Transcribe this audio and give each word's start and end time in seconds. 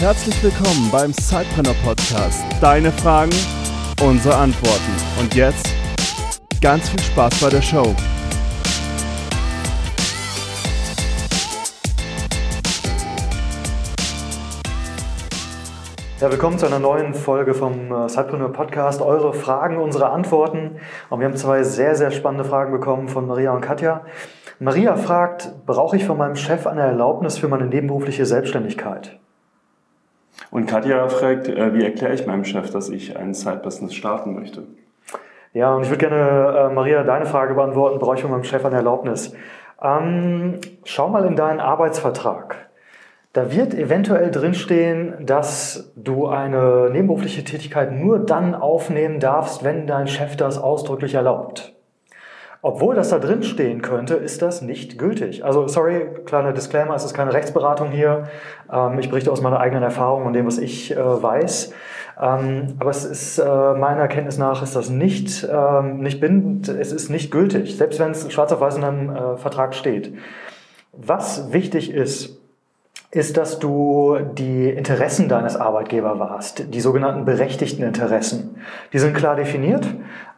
Herzlich 0.00 0.42
willkommen 0.42 0.90
beim 0.90 1.12
Sidepreneur 1.12 1.74
Podcast. 1.84 2.42
Deine 2.58 2.90
Fragen, 2.90 3.32
unsere 4.02 4.34
Antworten. 4.34 4.92
Und 5.20 5.34
jetzt 5.34 5.68
ganz 6.62 6.88
viel 6.88 7.00
Spaß 7.00 7.38
bei 7.42 7.50
der 7.50 7.60
Show. 7.60 7.94
Ja, 16.18 16.30
willkommen 16.30 16.58
zu 16.58 16.64
einer 16.64 16.78
neuen 16.78 17.12
Folge 17.12 17.52
vom 17.52 17.92
äh, 17.92 18.08
Sidepreneur 18.08 18.54
Podcast. 18.54 19.02
Eure 19.02 19.34
Fragen, 19.34 19.76
unsere 19.76 20.08
Antworten. 20.08 20.80
Und 21.10 21.20
wir 21.20 21.26
haben 21.26 21.36
zwei 21.36 21.62
sehr, 21.62 21.94
sehr 21.94 22.10
spannende 22.10 22.44
Fragen 22.44 22.72
bekommen 22.72 23.10
von 23.10 23.26
Maria 23.26 23.52
und 23.52 23.60
Katja. 23.60 24.06
Maria 24.60 24.96
fragt, 24.96 25.66
brauche 25.66 25.98
ich 25.98 26.06
von 26.06 26.16
meinem 26.16 26.36
Chef 26.36 26.66
eine 26.66 26.80
Erlaubnis 26.80 27.36
für 27.36 27.48
meine 27.48 27.66
nebenberufliche 27.66 28.24
Selbstständigkeit? 28.24 29.20
Und 30.50 30.66
Katja 30.66 31.08
fragt, 31.08 31.48
äh, 31.48 31.74
wie 31.74 31.84
erkläre 31.84 32.14
ich 32.14 32.26
meinem 32.26 32.44
Chef, 32.44 32.70
dass 32.70 32.88
ich 32.88 33.16
ein 33.16 33.34
Side-Business 33.34 33.94
starten 33.94 34.34
möchte? 34.34 34.64
Ja, 35.52 35.74
und 35.74 35.82
ich 35.82 35.90
würde 35.90 36.08
gerne, 36.08 36.70
äh, 36.70 36.74
Maria, 36.74 37.02
deine 37.02 37.26
Frage 37.26 37.54
beantworten, 37.54 37.98
brauche 37.98 38.16
ich 38.16 38.22
von 38.22 38.30
meinem 38.30 38.44
Chef 38.44 38.64
eine 38.64 38.76
Erlaubnis? 38.76 39.34
Ähm, 39.82 40.60
schau 40.84 41.08
mal 41.08 41.24
in 41.24 41.36
deinen 41.36 41.60
Arbeitsvertrag. 41.60 42.68
Da 43.32 43.52
wird 43.52 43.74
eventuell 43.74 44.30
drinstehen, 44.30 45.24
dass 45.24 45.92
du 45.94 46.26
eine 46.26 46.90
nebenberufliche 46.90 47.44
Tätigkeit 47.44 47.92
nur 47.92 48.18
dann 48.18 48.56
aufnehmen 48.56 49.20
darfst, 49.20 49.62
wenn 49.62 49.86
dein 49.86 50.08
Chef 50.08 50.36
das 50.36 50.58
ausdrücklich 50.58 51.14
erlaubt. 51.14 51.72
Obwohl 52.62 52.94
das 52.94 53.08
da 53.08 53.18
drin 53.18 53.42
stehen 53.42 53.80
könnte, 53.80 54.14
ist 54.14 54.42
das 54.42 54.60
nicht 54.60 54.98
gültig. 54.98 55.44
Also, 55.44 55.66
sorry, 55.66 56.06
kleiner 56.26 56.52
Disclaimer, 56.52 56.94
es 56.94 57.04
ist 57.04 57.14
keine 57.14 57.32
Rechtsberatung 57.32 57.90
hier. 57.90 58.24
Ähm, 58.70 58.98
ich 58.98 59.08
berichte 59.08 59.32
aus 59.32 59.40
meiner 59.40 59.60
eigenen 59.60 59.82
Erfahrung 59.82 60.26
und 60.26 60.34
dem, 60.34 60.46
was 60.46 60.58
ich 60.58 60.94
äh, 60.94 60.98
weiß. 60.98 61.72
Ähm, 62.20 62.76
aber 62.78 62.90
es 62.90 63.06
ist, 63.06 63.38
äh, 63.38 63.44
meiner 63.74 64.08
Kenntnis 64.08 64.36
nach, 64.36 64.62
ist 64.62 64.76
das 64.76 64.90
nicht, 64.90 65.48
ähm, 65.50 66.00
nicht 66.00 66.20
bindend, 66.20 66.68
es 66.68 66.92
ist 66.92 67.08
nicht 67.08 67.30
gültig, 67.30 67.78
selbst 67.78 67.98
wenn 67.98 68.10
es 68.10 68.30
schwarz 68.30 68.52
auf 68.52 68.60
weiß 68.60 68.76
in 68.76 68.84
einem 68.84 69.16
äh, 69.16 69.36
Vertrag 69.38 69.74
steht. 69.74 70.14
Was 70.92 71.54
wichtig 71.54 71.90
ist, 71.90 72.40
ist, 73.12 73.36
dass 73.36 73.58
du 73.58 74.18
die 74.34 74.68
Interessen 74.70 75.28
deines 75.28 75.56
Arbeitgebers 75.56 76.18
warst, 76.20 76.72
die 76.72 76.80
sogenannten 76.80 77.24
berechtigten 77.24 77.82
Interessen. 77.82 78.62
Die 78.92 79.00
sind 79.00 79.16
klar 79.16 79.34
definiert 79.34 79.84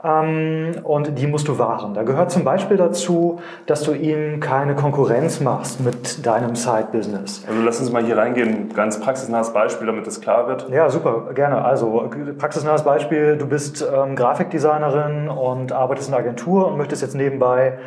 ähm, 0.02 0.76
und 0.82 1.18
die 1.18 1.26
musst 1.26 1.48
du 1.48 1.58
wahren. 1.58 1.92
Da 1.92 2.02
gehört 2.02 2.30
zum 2.30 2.44
Beispiel 2.44 2.78
dazu, 2.78 3.40
dass 3.66 3.82
du 3.82 3.92
ihm 3.92 4.40
keine 4.40 4.74
Konkurrenz 4.74 5.40
machst 5.40 5.80
mit 5.80 6.24
deinem 6.24 6.56
Side-Business. 6.56 7.44
Also 7.46 7.60
lass 7.62 7.78
uns 7.78 7.92
mal 7.92 8.04
hier 8.06 8.16
reingehen, 8.16 8.72
ganz 8.74 8.98
praxisnahes 8.98 9.52
Beispiel, 9.52 9.86
damit 9.86 10.06
das 10.06 10.22
klar 10.22 10.48
wird. 10.48 10.70
Ja, 10.70 10.88
super, 10.88 11.34
gerne. 11.34 11.62
Also 11.62 12.10
praxisnahes 12.38 12.84
Beispiel, 12.84 13.36
du 13.36 13.46
bist 13.46 13.86
ähm, 13.94 14.16
Grafikdesignerin 14.16 15.28
und 15.28 15.72
arbeitest 15.72 16.08
in 16.08 16.14
einer 16.14 16.24
Agentur 16.24 16.68
und 16.68 16.78
möchtest 16.78 17.02
jetzt 17.02 17.14
nebenbei 17.14 17.78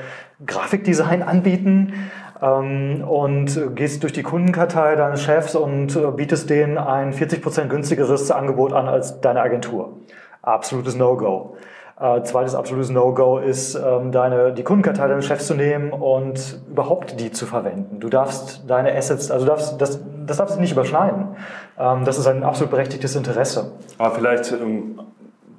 Grafikdesign 0.46 1.24
anbieten 1.24 1.94
und 2.42 3.76
gehst 3.76 4.04
durch 4.04 4.14
die 4.14 4.24
Kundenkartei 4.24 4.96
deines 4.96 5.22
Chefs 5.22 5.56
und 5.56 5.96
äh, 5.96 6.12
bietest 6.12 6.50
denen 6.50 6.78
ein 6.78 7.14
40% 7.14 7.68
günstigeres 7.68 8.30
Angebot 8.30 8.74
an 8.74 8.88
als 8.88 9.22
deine 9.22 9.42
Agentur. 9.42 9.94
Absolutes 10.42 10.96
No-Go. 10.96 11.56
Äh, 11.98 12.24
zweites 12.24 12.56
absolutes 12.56 12.90
No-Go 12.90 13.38
ist, 13.38 13.76
ähm, 13.76 14.12
deine, 14.12 14.52
die 14.52 14.64
Kundenkartei 14.64 15.08
deines 15.08 15.26
Chefs 15.26 15.48
zu 15.48 15.54
nehmen 15.54 15.94
und 15.94 16.60
überhaupt 16.70 17.20
die 17.22 17.32
zu 17.32 17.46
verwenden. 17.46 18.02
Du 18.02 18.10
darfst 18.10 18.64
deine 18.68 18.94
Assets, 18.94 19.32
also 19.32 19.46
darfst, 19.46 19.80
das, 19.80 20.02
das 20.26 20.38
darfst 20.38 20.58
du 20.58 20.60
nicht 20.60 20.74
überschneiden. 20.74 21.38
Ähm, 21.80 22.04
das 22.04 22.18
ist 22.18 22.28
ein 22.28 22.44
absolut 22.44 22.70
berechtigtes 22.72 23.16
Interesse. 23.16 23.72
Aber 23.98 24.14
vielleicht 24.14 24.52
ähm, 24.52 25.00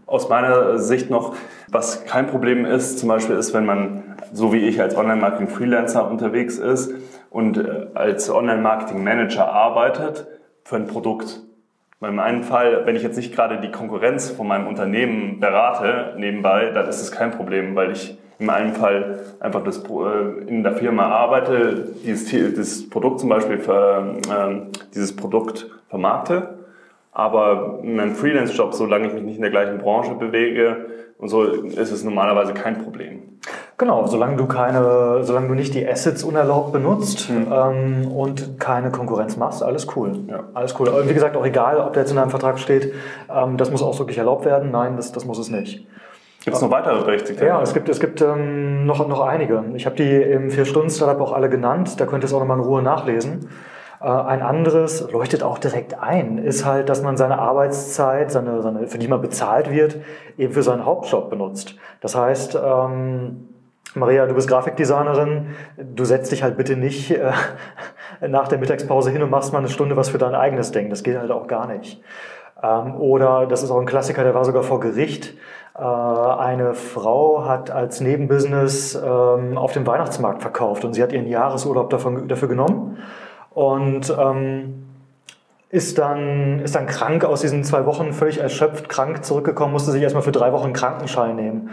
aus 0.06 0.28
meiner 0.28 0.78
Sicht 0.78 1.10
noch, 1.10 1.34
was 1.70 2.04
kein 2.04 2.28
Problem 2.28 2.64
ist, 2.64 2.98
zum 2.98 3.08
Beispiel 3.08 3.36
ist, 3.36 3.52
wenn 3.52 3.66
man 3.66 4.16
so 4.32 4.52
wie 4.52 4.60
ich 4.60 4.80
als 4.80 4.96
Online-Marketing-Freelancer 4.96 6.08
unterwegs 6.08 6.58
ist 6.58 6.92
und 7.30 7.58
äh, 7.58 7.86
als 7.94 8.30
Online-Marketing-Manager 8.30 9.48
arbeitet 9.48 10.26
für 10.64 10.76
ein 10.76 10.86
Produkt. 10.86 11.42
In 12.00 12.14
meinem 12.14 12.42
Fall, 12.42 12.84
wenn 12.84 12.94
ich 12.94 13.02
jetzt 13.02 13.16
nicht 13.16 13.34
gerade 13.34 13.60
die 13.60 13.70
Konkurrenz 13.70 14.30
von 14.30 14.46
meinem 14.46 14.66
Unternehmen 14.66 15.40
berate 15.40 16.14
nebenbei, 16.18 16.70
dann 16.70 16.88
ist 16.88 17.00
es 17.00 17.10
kein 17.10 17.30
Problem, 17.30 17.74
weil 17.74 17.92
ich 17.92 18.18
in 18.38 18.46
meinem 18.46 18.74
Fall 18.74 19.20
einfach 19.40 19.64
das, 19.64 19.78
äh, 19.78 20.46
in 20.46 20.62
der 20.62 20.74
Firma 20.74 21.08
arbeite, 21.08 21.88
dieses, 22.04 22.28
dieses 22.28 22.90
Produkt 22.90 23.20
zum 23.20 23.30
Beispiel 23.30 23.58
für, 23.58 24.16
äh, 24.28 24.76
dieses 24.94 25.16
Produkt 25.16 25.66
vermarkte. 25.88 26.65
Aber 27.18 27.78
in 27.82 27.96
meinem 27.96 28.14
Freelance-Job, 28.14 28.74
solange 28.74 29.06
ich 29.06 29.14
mich 29.14 29.22
nicht 29.22 29.36
in 29.36 29.40
der 29.40 29.50
gleichen 29.50 29.78
Branche 29.78 30.14
bewege 30.16 30.84
und 31.16 31.28
so, 31.28 31.44
ist 31.44 31.90
es 31.90 32.04
normalerweise 32.04 32.52
kein 32.52 32.76
Problem. 32.76 33.38
Genau, 33.78 34.06
solange 34.06 34.36
du 34.36 34.44
keine, 34.44 35.20
solange 35.22 35.48
du 35.48 35.54
nicht 35.54 35.72
die 35.72 35.88
Assets 35.88 36.22
unerlaubt 36.24 36.74
benutzt 36.74 37.30
mhm. 37.30 37.46
ähm, 37.50 38.12
und 38.12 38.60
keine 38.60 38.90
Konkurrenz 38.90 39.38
machst, 39.38 39.62
alles 39.62 39.86
cool. 39.96 40.26
Ja. 40.28 40.44
Alles 40.52 40.78
cool. 40.78 40.88
Und 40.88 41.08
wie 41.08 41.14
gesagt, 41.14 41.38
auch 41.38 41.46
egal, 41.46 41.78
ob 41.78 41.94
der 41.94 42.02
jetzt 42.02 42.12
in 42.12 42.18
einem 42.18 42.28
Vertrag 42.28 42.58
steht, 42.58 42.92
ähm, 43.34 43.56
das 43.56 43.70
muss 43.70 43.82
ausdrücklich 43.82 44.18
erlaubt 44.18 44.44
werden. 44.44 44.70
Nein, 44.70 44.96
das, 44.96 45.10
das 45.10 45.24
muss 45.24 45.38
es 45.38 45.48
nicht. 45.48 45.86
Gibt 46.44 46.54
es 46.54 46.62
noch 46.62 46.70
weitere 46.70 47.02
Berechtigte? 47.02 47.46
Ja, 47.46 47.62
es 47.62 47.72
gibt, 47.72 47.88
es 47.88 47.98
gibt 47.98 48.20
ähm, 48.20 48.84
noch, 48.84 49.08
noch 49.08 49.22
einige. 49.22 49.64
Ich 49.74 49.86
habe 49.86 49.96
die 49.96 50.12
im 50.12 50.50
Vier-Stunden-Startup 50.50 51.18
auch 51.22 51.32
alle 51.32 51.48
genannt. 51.48 51.98
Da 51.98 52.04
könnt 52.04 52.24
ihr 52.24 52.26
es 52.26 52.34
auch 52.34 52.40
nochmal 52.40 52.58
in 52.58 52.64
Ruhe 52.64 52.82
nachlesen. 52.82 53.48
Äh, 54.00 54.08
ein 54.08 54.42
anderes 54.42 55.10
leuchtet 55.10 55.42
auch 55.42 55.58
direkt 55.58 56.00
ein, 56.00 56.38
ist 56.38 56.64
halt, 56.64 56.88
dass 56.88 57.02
man 57.02 57.16
seine 57.16 57.38
Arbeitszeit, 57.38 58.30
seine, 58.30 58.62
seine, 58.62 58.86
für 58.86 58.98
die 58.98 59.08
man 59.08 59.20
bezahlt 59.20 59.70
wird, 59.70 59.96
eben 60.36 60.52
für 60.52 60.62
seinen 60.62 60.84
Hauptjob 60.84 61.30
benutzt. 61.30 61.76
Das 62.00 62.14
heißt, 62.14 62.58
ähm, 62.62 63.48
Maria, 63.94 64.26
du 64.26 64.34
bist 64.34 64.48
Grafikdesignerin, 64.48 65.54
du 65.78 66.04
setzt 66.04 66.30
dich 66.30 66.42
halt 66.42 66.56
bitte 66.56 66.76
nicht 66.76 67.10
äh, 67.10 67.32
nach 68.28 68.48
der 68.48 68.58
Mittagspause 68.58 69.10
hin 69.10 69.22
und 69.22 69.30
machst 69.30 69.52
mal 69.52 69.60
eine 69.60 69.68
Stunde 69.68 69.96
was 69.96 70.10
für 70.10 70.18
dein 70.18 70.34
eigenes 70.34 70.72
Ding. 70.72 70.90
Das 70.90 71.02
geht 71.02 71.18
halt 71.18 71.30
auch 71.30 71.46
gar 71.46 71.66
nicht. 71.66 72.02
Ähm, 72.62 72.96
oder, 72.96 73.46
das 73.46 73.62
ist 73.62 73.70
auch 73.70 73.80
ein 73.80 73.86
Klassiker, 73.86 74.24
der 74.24 74.34
war 74.34 74.44
sogar 74.44 74.62
vor 74.62 74.80
Gericht. 74.80 75.34
Äh, 75.74 75.82
eine 75.82 76.74
Frau 76.74 77.46
hat 77.46 77.70
als 77.70 78.02
Nebenbusiness 78.02 78.94
ähm, 78.94 79.56
auf 79.56 79.72
dem 79.72 79.86
Weihnachtsmarkt 79.86 80.42
verkauft 80.42 80.84
und 80.84 80.92
sie 80.92 81.02
hat 81.02 81.12
ihren 81.12 81.26
Jahresurlaub 81.26 81.88
davon, 81.88 82.28
dafür 82.28 82.48
genommen 82.48 82.98
und 83.56 84.14
ähm, 84.18 84.84
ist 85.70 85.96
dann, 85.96 86.60
ist 86.60 86.74
dann 86.74 86.84
krank 86.84 87.24
aus 87.24 87.40
diesen 87.40 87.64
zwei 87.64 87.86
Wochen, 87.86 88.12
völlig 88.12 88.38
erschöpft, 88.38 88.90
krank 88.90 89.24
zurückgekommen, 89.24 89.72
musste 89.72 89.92
sich 89.92 90.02
erstmal 90.02 90.22
für 90.22 90.30
drei 90.30 90.52
Wochen 90.52 90.74
Krankenschein 90.74 91.36
nehmen. 91.36 91.70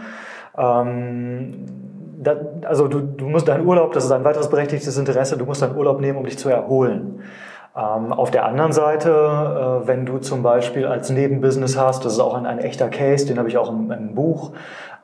Ähm, 0.56 1.66
da, 2.22 2.36
also 2.64 2.88
du, 2.88 3.00
du 3.00 3.28
musst 3.28 3.48
deinen 3.48 3.66
Urlaub, 3.66 3.92
das 3.92 4.06
ist 4.06 4.12
ein 4.12 4.24
weiteres 4.24 4.48
berechtigtes 4.48 4.96
Interesse, 4.96 5.36
du 5.36 5.44
musst 5.44 5.60
deinen 5.60 5.76
Urlaub 5.76 6.00
nehmen, 6.00 6.16
um 6.16 6.24
dich 6.24 6.38
zu 6.38 6.48
erholen. 6.48 7.20
Ähm, 7.76 8.14
auf 8.14 8.30
der 8.30 8.46
anderen 8.46 8.72
Seite, 8.72 9.10
äh, 9.10 9.86
wenn 9.86 10.06
du 10.06 10.16
zum 10.16 10.42
Beispiel 10.42 10.86
als 10.86 11.10
Nebenbusiness 11.10 11.78
hast, 11.78 12.06
das 12.06 12.14
ist 12.14 12.20
auch 12.20 12.32
ein, 12.32 12.46
ein 12.46 12.60
echter 12.60 12.88
Case, 12.88 13.26
den 13.26 13.38
habe 13.38 13.50
ich 13.50 13.58
auch 13.58 13.68
im, 13.68 13.90
im 13.90 14.14
Buch, 14.14 14.52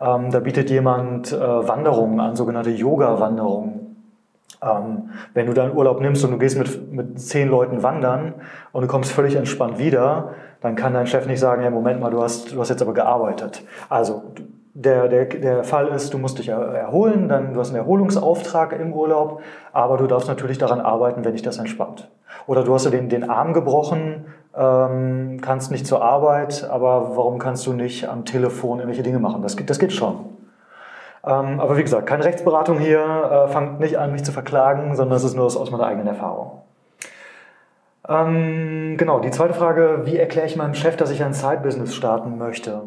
ähm, 0.00 0.30
da 0.30 0.40
bietet 0.40 0.70
jemand 0.70 1.30
äh, 1.30 1.38
Wanderungen 1.38 2.20
an, 2.20 2.36
sogenannte 2.36 2.70
Yoga-Wanderungen. 2.70 3.89
Ähm, 4.62 5.10
wenn 5.34 5.46
du 5.46 5.54
deinen 5.54 5.74
Urlaub 5.74 6.00
nimmst 6.00 6.24
und 6.24 6.32
du 6.32 6.38
gehst 6.38 6.58
mit, 6.58 6.92
mit 6.92 7.20
zehn 7.20 7.48
Leuten 7.48 7.82
wandern 7.82 8.34
und 8.72 8.82
du 8.82 8.88
kommst 8.88 9.10
völlig 9.12 9.36
entspannt 9.36 9.78
wieder, 9.78 10.34
dann 10.60 10.76
kann 10.76 10.92
dein 10.92 11.06
Chef 11.06 11.26
nicht 11.26 11.40
sagen, 11.40 11.62
ja, 11.62 11.70
Moment 11.70 12.00
mal, 12.00 12.10
du 12.10 12.22
hast, 12.22 12.52
du 12.52 12.60
hast 12.60 12.68
jetzt 12.68 12.82
aber 12.82 12.92
gearbeitet. 12.92 13.62
Also 13.88 14.22
der, 14.74 15.08
der, 15.08 15.24
der 15.24 15.64
Fall 15.64 15.88
ist, 15.88 16.14
du 16.14 16.18
musst 16.18 16.38
dich 16.38 16.48
erholen, 16.48 17.28
dann 17.28 17.54
du 17.54 17.60
hast 17.60 17.70
einen 17.70 17.78
Erholungsauftrag 17.78 18.78
im 18.78 18.92
Urlaub, 18.92 19.42
aber 19.72 19.96
du 19.96 20.06
darfst 20.06 20.28
natürlich 20.28 20.58
daran 20.58 20.80
arbeiten, 20.80 21.24
wenn 21.24 21.32
dich 21.32 21.42
das 21.42 21.58
entspannt. 21.58 22.08
Oder 22.46 22.62
du 22.62 22.74
hast 22.74 22.86
dir 22.86 22.90
den, 22.90 23.08
den 23.08 23.28
Arm 23.28 23.52
gebrochen, 23.52 24.26
ähm, 24.56 25.38
kannst 25.40 25.70
nicht 25.70 25.86
zur 25.86 26.02
Arbeit, 26.02 26.68
aber 26.70 27.16
warum 27.16 27.38
kannst 27.38 27.66
du 27.66 27.72
nicht 27.72 28.08
am 28.08 28.24
Telefon 28.24 28.78
irgendwelche 28.78 29.02
Dinge 29.02 29.18
machen? 29.18 29.42
Das, 29.42 29.56
das 29.56 29.78
geht 29.78 29.92
schon. 29.92 30.16
Ähm, 31.24 31.60
aber 31.60 31.76
wie 31.76 31.82
gesagt, 31.82 32.06
keine 32.06 32.24
Rechtsberatung 32.24 32.78
hier, 32.78 33.00
äh, 33.00 33.48
fangt 33.48 33.80
nicht 33.80 33.98
an, 33.98 34.12
mich 34.12 34.24
zu 34.24 34.32
verklagen, 34.32 34.96
sondern 34.96 35.14
das 35.14 35.24
ist 35.24 35.36
nur 35.36 35.44
aus 35.44 35.70
meiner 35.70 35.86
eigenen 35.86 36.06
Erfahrung. 36.06 36.62
Ähm, 38.08 38.96
genau, 38.96 39.20
die 39.20 39.30
zweite 39.30 39.54
Frage, 39.54 40.02
wie 40.04 40.16
erkläre 40.16 40.46
ich 40.46 40.56
meinem 40.56 40.74
Chef, 40.74 40.96
dass 40.96 41.10
ich 41.10 41.22
ein 41.22 41.34
Side-Business 41.34 41.94
starten 41.94 42.38
möchte? 42.38 42.82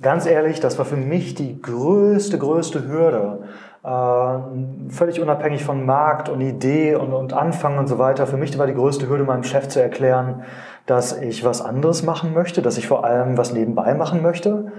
Ganz 0.00 0.24
ehrlich, 0.24 0.58
das 0.58 0.78
war 0.78 0.86
für 0.86 0.96
mich 0.96 1.34
die 1.34 1.60
größte, 1.60 2.38
größte 2.38 2.88
Hürde. 2.88 3.40
Äh, 3.84 4.90
völlig 4.90 5.20
unabhängig 5.20 5.64
von 5.64 5.84
Markt 5.84 6.30
und 6.30 6.40
Idee 6.40 6.94
und, 6.94 7.12
und 7.12 7.34
Anfang 7.34 7.76
und 7.78 7.88
so 7.88 7.98
weiter. 7.98 8.26
Für 8.26 8.38
mich 8.38 8.58
war 8.58 8.66
die 8.66 8.74
größte 8.74 9.06
Hürde, 9.08 9.24
meinem 9.24 9.44
Chef 9.44 9.68
zu 9.68 9.82
erklären, 9.82 10.44
dass 10.86 11.16
ich 11.20 11.44
was 11.44 11.60
anderes 11.60 12.02
machen 12.02 12.32
möchte, 12.32 12.62
dass 12.62 12.78
ich 12.78 12.88
vor 12.88 13.04
allem 13.04 13.36
was 13.36 13.52
nebenbei 13.52 13.92
machen 13.94 14.22
möchte. 14.22 14.72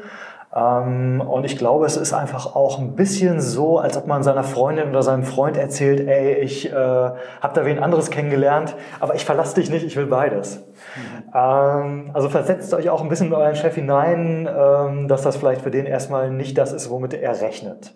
Ähm, 0.56 1.22
und 1.22 1.46
ich 1.46 1.58
glaube, 1.58 1.86
es 1.86 1.98
ist 1.98 2.14
einfach 2.14 2.56
auch 2.56 2.78
ein 2.78 2.96
bisschen 2.96 3.42
so, 3.42 3.80
als 3.80 3.98
ob 3.98 4.06
man 4.06 4.22
seiner 4.22 4.44
Freundin 4.44 4.90
oder 4.90 5.02
seinem 5.02 5.24
Freund 5.24 5.58
erzählt, 5.58 6.08
ey, 6.08 6.36
ich 6.36 6.72
äh, 6.72 6.76
habe 6.76 7.54
da 7.54 7.66
wen 7.66 7.80
anderes 7.80 8.12
kennengelernt, 8.12 8.76
aber 9.00 9.16
ich 9.16 9.26
verlasse 9.26 9.56
dich 9.56 9.70
nicht, 9.70 9.84
ich 9.84 9.96
will 9.96 10.06
beides. 10.06 10.58
Mhm. 10.58 11.24
Ähm, 11.34 12.12
also 12.14 12.30
versetzt 12.30 12.74
euch 12.74 12.90
auch 12.90 13.02
ein 13.02 13.10
bisschen 13.10 13.28
in 13.28 13.34
euren 13.34 13.56
Chef 13.56 13.74
hinein, 13.74 14.48
ähm, 14.48 15.08
dass 15.08 15.24
das 15.24 15.38
vielleicht 15.38 15.62
für 15.62 15.72
den 15.72 15.88
erstmal 15.88 16.30
nicht 16.30 16.58
das 16.58 16.72
ist, 16.72 16.90
womit 16.92 17.14
er 17.14 17.42
rechnet. 17.42 17.96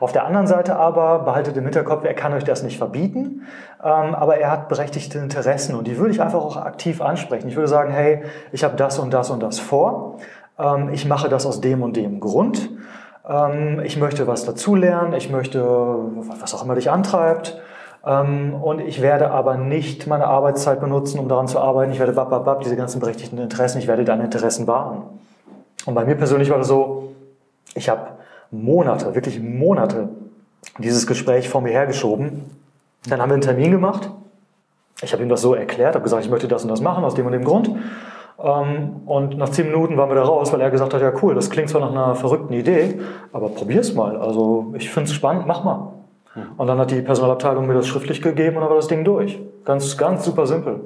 Auf 0.00 0.10
der 0.10 0.24
anderen 0.24 0.48
Seite 0.48 0.74
aber 0.76 1.20
behaltet 1.20 1.56
im 1.56 1.64
Hinterkopf, 1.64 2.04
er 2.04 2.14
kann 2.14 2.32
euch 2.32 2.42
das 2.42 2.64
nicht 2.64 2.78
verbieten, 2.78 3.46
ähm, 3.82 4.14
aber 4.14 4.38
er 4.38 4.50
hat 4.50 4.68
berechtigte 4.68 5.18
Interessen 5.18 5.76
und 5.76 5.86
die 5.86 5.98
würde 5.98 6.10
ich 6.10 6.20
einfach 6.20 6.40
auch 6.40 6.56
aktiv 6.56 7.00
ansprechen. 7.00 7.48
Ich 7.48 7.54
würde 7.54 7.68
sagen, 7.68 7.92
hey, 7.92 8.24
ich 8.50 8.64
habe 8.64 8.74
das 8.74 8.98
und 8.98 9.14
das 9.14 9.30
und 9.30 9.40
das 9.40 9.60
vor. 9.60 10.18
Ähm, 10.58 10.90
ich 10.92 11.06
mache 11.06 11.28
das 11.28 11.46
aus 11.46 11.60
dem 11.60 11.82
und 11.82 11.96
dem 11.96 12.20
Grund. 12.20 12.70
Ähm, 13.28 13.80
ich 13.84 13.96
möchte 13.96 14.26
was 14.26 14.44
dazulernen. 14.44 15.14
Ich 15.14 15.30
möchte, 15.30 15.62
was 15.62 16.54
auch 16.54 16.64
immer 16.64 16.74
dich 16.74 16.90
antreibt. 16.90 17.60
Ähm, 18.06 18.54
und 18.54 18.80
ich 18.80 19.00
werde 19.00 19.30
aber 19.30 19.56
nicht 19.56 20.06
meine 20.06 20.26
Arbeitszeit 20.26 20.80
benutzen, 20.80 21.18
um 21.18 21.28
daran 21.28 21.48
zu 21.48 21.58
arbeiten. 21.58 21.92
Ich 21.92 21.98
werde 21.98 22.12
bab, 22.12 22.30
bab, 22.30 22.44
bab, 22.44 22.60
diese 22.60 22.76
ganzen 22.76 23.00
berechtigten 23.00 23.38
Interessen, 23.38 23.78
ich 23.78 23.88
werde 23.88 24.04
deine 24.04 24.24
Interessen 24.24 24.66
wahren. 24.66 25.02
Und 25.86 25.94
bei 25.94 26.04
mir 26.04 26.14
persönlich 26.14 26.50
war 26.50 26.58
das 26.58 26.68
so, 26.68 27.14
ich 27.74 27.88
habe 27.88 28.08
Monate, 28.50 29.14
wirklich 29.14 29.40
Monate 29.40 30.08
dieses 30.78 31.06
Gespräch 31.06 31.48
vor 31.48 31.60
mir 31.60 31.72
hergeschoben. 31.72 32.44
Dann 33.08 33.20
haben 33.20 33.30
wir 33.30 33.34
einen 33.34 33.42
Termin 33.42 33.70
gemacht. 33.70 34.10
Ich 35.02 35.12
habe 35.12 35.22
ihm 35.22 35.28
das 35.28 35.42
so 35.42 35.54
erklärt, 35.54 35.94
habe 35.94 36.04
gesagt, 36.04 36.24
ich 36.24 36.30
möchte 36.30 36.48
das 36.48 36.62
und 36.62 36.70
das 36.70 36.80
machen, 36.80 37.04
aus 37.04 37.14
dem 37.14 37.26
und 37.26 37.32
dem 37.32 37.44
Grund. 37.44 37.70
Ähm, 38.42 39.02
und 39.06 39.38
nach 39.38 39.48
zehn 39.50 39.66
Minuten 39.66 39.96
waren 39.96 40.10
wir 40.10 40.16
da 40.16 40.24
raus, 40.24 40.52
weil 40.52 40.60
er 40.60 40.70
gesagt 40.70 40.92
hat, 40.94 41.00
ja 41.00 41.12
cool, 41.22 41.34
das 41.34 41.50
klingt 41.50 41.68
zwar 41.68 41.80
nach 41.80 41.92
einer 41.92 42.14
verrückten 42.14 42.52
Idee, 42.52 42.98
aber 43.32 43.48
probier's 43.48 43.94
mal. 43.94 44.16
Also 44.16 44.72
ich 44.76 44.90
finde 44.90 45.08
es 45.08 45.14
spannend, 45.14 45.46
mach 45.46 45.64
mal. 45.64 45.92
Hm. 46.34 46.42
Und 46.56 46.66
dann 46.66 46.78
hat 46.78 46.90
die 46.90 47.00
Personalabteilung 47.00 47.66
mir 47.66 47.74
das 47.74 47.86
schriftlich 47.86 48.20
gegeben 48.20 48.56
und 48.56 48.62
dann 48.62 48.70
war 48.70 48.76
das 48.76 48.88
Ding 48.88 49.04
durch. 49.04 49.40
Ganz, 49.64 49.96
ganz 49.96 50.24
super 50.24 50.46
simpel. 50.46 50.80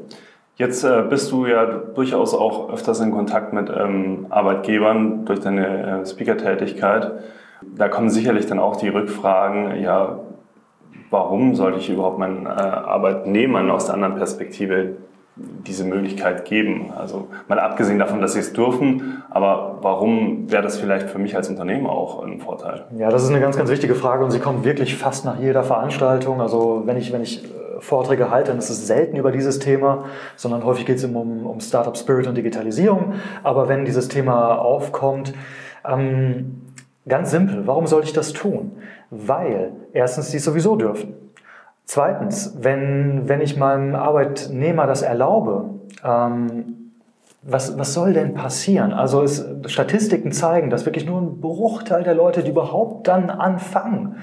Jetzt 0.57 0.83
äh, 0.83 1.05
bist 1.09 1.31
du 1.31 1.47
ja 1.47 1.67
durchaus 1.67 2.35
auch 2.35 2.71
öfters 2.73 3.01
in 3.01 3.13
Kontakt 3.13 3.53
mit 3.53 3.71
ähm, 3.71 4.27
Arbeitgebern 4.29 5.25
durch 5.25 5.41
deine 5.41 6.03
äh, 6.03 6.07
Speaker-Tätigkeit. 6.07 7.13
Da 7.63 7.89
kommen 7.89 8.11
sicherlich 8.11 8.47
dann 8.47 8.59
auch 8.59 8.77
die 8.77 8.89
Rückfragen, 8.89 9.81
ja, 9.81 10.19
warum 11.11 11.55
sollte 11.55 11.79
ich 11.79 11.89
überhaupt 11.89 12.19
meinen 12.19 12.47
äh, 12.47 12.49
Arbeitnehmern 12.49 13.71
aus 13.71 13.87
der 13.87 13.95
anderen 13.95 14.17
Perspektive 14.17 14.97
diese 15.67 15.85
Möglichkeit 15.85 16.45
geben? 16.45 16.93
Also 16.97 17.29
mal 17.49 17.59
abgesehen 17.59 17.99
davon, 17.99 18.21
dass 18.21 18.33
sie 18.33 18.41
es 18.41 18.53
dürfen, 18.53 19.23
aber 19.31 19.79
warum 19.83 20.51
wäre 20.51 20.63
das 20.63 20.79
vielleicht 20.79 21.11
für 21.11 21.19
mich 21.19 21.37
als 21.37 21.49
Unternehmer 21.49 21.91
auch 21.91 22.23
ein 22.23 22.41
Vorteil? 22.41 22.85
Ja, 22.97 23.11
das 23.11 23.23
ist 23.23 23.31
eine 23.31 23.41
ganz, 23.41 23.57
ganz 23.57 23.71
wichtige 23.71 23.95
Frage 23.95 24.25
und 24.25 24.31
sie 24.31 24.41
kommt 24.41 24.65
wirklich 24.65 24.97
fast 24.97 25.25
nach 25.25 25.39
jeder 25.39 25.63
Veranstaltung. 25.63 26.41
Also 26.41 26.83
wenn 26.87 26.97
ich, 26.97 27.13
wenn 27.13 27.23
ich 27.23 27.45
äh, 27.45 27.49
Vorträge 27.81 28.31
halte, 28.31 28.51
dann 28.51 28.59
ist 28.59 28.71
es 28.71 28.87
selten 28.87 29.17
über 29.17 29.31
dieses 29.31 29.59
Thema, 29.59 30.05
sondern 30.37 30.65
häufig 30.65 30.87
geht 30.87 30.97
es 30.97 31.05
um, 31.05 31.47
um 31.47 31.61
Startup 31.61 31.97
Spirit 31.97 32.27
und 32.27 32.37
Digitalisierung. 32.37 33.15
Aber 33.43 33.69
wenn 33.69 33.85
dieses 33.85 34.09
Thema 34.09 34.57
aufkommt, 34.57 35.35
ähm, 35.87 36.63
ganz 37.07 37.31
simpel, 37.31 37.67
warum 37.67 37.87
sollte 37.87 38.09
ich 38.09 38.13
das 38.13 38.33
tun? 38.33 38.73
Weil 39.11 39.73
erstens 39.93 40.31
die 40.31 40.39
sowieso 40.39 40.77
dürfen. 40.77 41.15
Zweitens, 41.89 42.55
wenn, 42.61 43.31
wenn 43.31 43.41
ich 43.41 43.57
meinem 43.57 43.95
Arbeitnehmer 43.95 44.87
das 44.87 45.01
erlaube, 45.01 45.71
ähm, 46.05 46.93
was, 47.41 47.79
was 47.79 47.95
soll 47.95 48.13
denn 48.13 48.35
passieren? 48.35 48.93
Also 48.93 49.23
es, 49.23 49.43
Statistiken 49.69 50.31
zeigen, 50.31 50.69
dass 50.69 50.85
wirklich 50.85 51.07
nur 51.07 51.19
ein 51.19 51.41
Bruchteil 51.41 52.03
der 52.03 52.15
Leute, 52.15 52.43
die 52.43 52.51
überhaupt 52.51 53.09
dann 53.09 53.31
anfangen, 53.31 54.17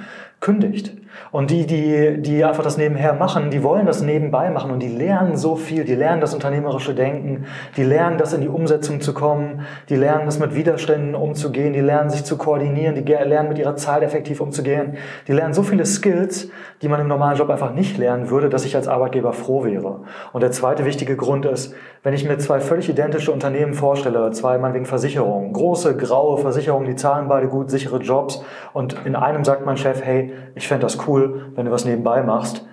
kündigt. 0.45 0.93
Und 1.31 1.49
die, 1.49 1.65
die, 1.65 2.21
die 2.21 2.43
einfach 2.43 2.63
das 2.63 2.77
nebenher 2.77 3.13
machen, 3.13 3.49
die 3.49 3.63
wollen 3.63 3.85
das 3.85 4.01
nebenbei 4.01 4.51
machen 4.51 4.69
und 4.69 4.79
die 4.79 4.89
lernen 4.89 5.37
so 5.37 5.55
viel, 5.55 5.83
die 5.83 5.95
lernen 5.95 6.21
das 6.21 6.33
unternehmerische 6.33 6.93
Denken, 6.93 7.45
die 7.77 7.83
lernen 7.83 8.17
das 8.17 8.33
in 8.33 8.41
die 8.41 8.47
Umsetzung 8.47 9.01
zu 9.01 9.13
kommen, 9.13 9.61
die 9.89 9.95
lernen 9.95 10.25
das 10.25 10.39
mit 10.39 10.53
Widerständen 10.55 11.15
umzugehen, 11.15 11.73
die 11.73 11.79
lernen 11.79 12.09
sich 12.09 12.25
zu 12.25 12.37
koordinieren, 12.37 12.95
die 12.95 13.01
lernen 13.01 13.49
mit 13.49 13.57
ihrer 13.57 13.75
Zeit 13.75 14.03
effektiv 14.03 14.39
umzugehen, 14.39 14.97
die 15.27 15.31
lernen 15.31 15.53
so 15.53 15.63
viele 15.63 15.85
Skills, 15.85 16.49
die 16.81 16.89
man 16.89 17.01
im 17.01 17.07
normalen 17.07 17.37
Job 17.37 17.49
einfach 17.49 17.73
nicht 17.73 17.97
lernen 17.97 18.29
würde, 18.29 18.49
dass 18.49 18.65
ich 18.65 18.75
als 18.75 18.87
Arbeitgeber 18.87 19.33
froh 19.33 19.63
wäre. 19.63 20.01
Und 20.31 20.41
der 20.41 20.51
zweite 20.51 20.85
wichtige 20.85 21.15
Grund 21.15 21.45
ist, 21.45 21.73
wenn 22.03 22.13
ich 22.13 22.23
mir 22.23 22.37
zwei 22.37 22.59
völlig 22.59 22.87
identische 22.87 23.31
Unternehmen 23.31 23.73
vorstelle, 23.73 24.29
zwei 24.31 24.59
meinetwegen 24.59 24.85
Versicherungen, 24.85 25.53
große, 25.53 25.97
graue 25.97 26.37
Versicherungen, 26.37 26.87
die 26.87 26.95
zahlen 26.95 27.27
beide 27.27 27.47
gut, 27.47 27.71
sichere 27.71 27.97
Jobs 27.97 28.43
und 28.73 28.95
in 29.05 29.15
einem 29.15 29.43
sagt 29.43 29.65
mein 29.65 29.77
Chef, 29.77 30.05
hey, 30.05 30.34
ich 30.55 30.67
fände 30.67 30.83
das 30.83 31.07
cool, 31.07 31.51
wenn 31.55 31.65
du 31.65 31.71
was 31.71 31.85
nebenbei 31.85 32.23
machst, 32.23 32.65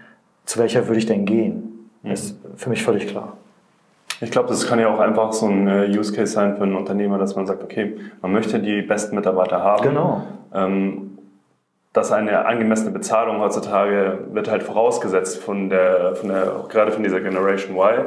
zu 0.45 0.59
welcher 0.59 0.87
würde 0.89 0.99
ich 0.99 1.07
denn 1.07 1.25
gehen? 1.25 1.89
Mhm. 2.03 2.11
Ist 2.11 2.37
für 2.57 2.71
mich 2.71 2.83
völlig 2.83 3.07
klar. 3.07 3.37
Ich 4.21 4.31
glaube, 4.31 4.49
das 4.49 4.67
kann 4.69 4.79
ja 4.79 4.89
auch 4.89 5.01
einfach 5.01 5.33
so 5.33 5.47
ein 5.47 5.67
äh, 5.67 5.99
Use 5.99 6.13
Case 6.13 6.33
sein 6.33 6.57
für 6.57 6.63
einen 6.63 6.77
Unternehmer, 6.77 7.19
dass 7.19 7.35
man 7.35 7.47
sagt, 7.47 7.63
okay, 7.65 7.97
man 8.21 8.33
möchte 8.33 8.61
die 8.61 8.83
besten 8.83 9.17
Mitarbeiter 9.17 9.63
haben. 9.63 9.83
Genau. 9.83 10.23
Ähm, 10.55 11.19
dass 11.93 12.11
eine 12.11 12.47
angemessene 12.47 12.91
Bezahlung 12.91 13.41
heutzutage 13.41 14.21
wird 14.33 14.51
halt 14.51 14.63
vorausgesetzt 14.63 15.39
von 15.39 15.69
der, 15.69 16.15
von 16.15 16.29
der, 16.31 16.65
gerade 16.69 16.93
von 16.93 17.03
dieser 17.03 17.21
Generation 17.21 17.77
Y. 17.77 18.07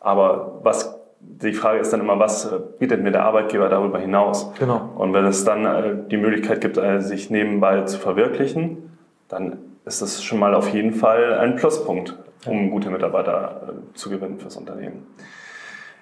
Aber 0.00 0.60
was, 0.62 0.96
die 1.20 1.52
Frage 1.52 1.80
ist 1.80 1.92
dann 1.92 2.00
immer, 2.00 2.18
was 2.18 2.52
bietet 2.78 3.02
mir 3.02 3.10
der 3.10 3.24
Arbeitgeber 3.24 3.68
darüber 3.68 3.98
hinaus? 3.98 4.52
Genau. 4.58 4.90
Und 4.96 5.14
wenn 5.14 5.24
es 5.24 5.44
dann 5.44 5.64
äh, 5.64 5.94
die 6.10 6.16
Möglichkeit 6.16 6.60
gibt, 6.60 6.76
äh, 6.76 7.00
sich 7.00 7.30
nebenbei 7.30 7.82
zu 7.82 7.98
verwirklichen, 7.98 8.93
dann 9.34 9.58
ist 9.84 10.00
das 10.00 10.22
schon 10.22 10.38
mal 10.38 10.54
auf 10.54 10.72
jeden 10.72 10.94
Fall 10.94 11.38
ein 11.38 11.56
Pluspunkt, 11.56 12.14
um 12.46 12.70
gute 12.70 12.88
Mitarbeiter 12.90 13.68
äh, 13.68 13.72
zu 13.94 14.08
gewinnen 14.08 14.38
fürs 14.38 14.56
Unternehmen. 14.56 15.06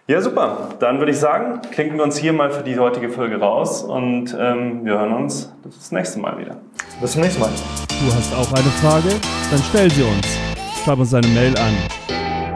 Ja, 0.09 0.21
super. 0.21 0.71
Dann 0.81 0.99
würde 0.99 1.13
ich 1.13 1.19
sagen, 1.19 1.61
klinken 1.71 1.97
wir 1.97 2.03
uns 2.05 2.19
hier 2.19 2.33
mal 2.33 2.51
für 2.51 2.63
die 2.63 2.77
heutige 2.79 3.09
Folge 3.09 3.41
raus 3.41 3.83
und 3.83 4.37
ähm, 4.39 4.85
wir 4.85 4.99
hören 4.99 5.13
uns 5.13 5.53
das 5.65 5.93
nächste 5.93 6.21
Mal 6.21 6.39
wieder. 6.39 6.57
Bis 7.01 7.13
zum 7.13 7.23
nächsten 7.23 7.41
Mal. 7.41 7.51
Du 7.89 8.15
hast 8.15 8.35
auch 8.35 8.53
eine 8.53 8.71
Frage? 8.83 9.09
Dann 9.51 9.61
stell 9.71 9.91
sie 9.91 10.03
uns. 10.03 10.27
Schreib 10.85 10.99
uns 10.99 11.15
eine 11.15 11.29
Mail 11.29 11.55
an 11.57 11.73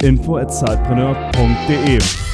info@zeitpreneur.de. 0.02 2.25